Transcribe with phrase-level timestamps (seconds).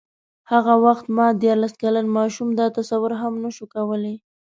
[0.51, 4.15] هغه وخت ما دیارلس کلن ماشوم دا تصور هم نه شو کولای.